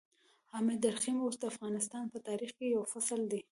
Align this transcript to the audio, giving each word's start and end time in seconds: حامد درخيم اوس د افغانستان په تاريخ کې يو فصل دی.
حامد 0.51 0.77
درخيم 0.85 1.17
اوس 1.21 1.35
د 1.39 1.43
افغانستان 1.53 2.05
په 2.13 2.19
تاريخ 2.27 2.51
کې 2.57 2.65
يو 2.75 2.81
فصل 2.93 3.21
دی. 3.31 3.41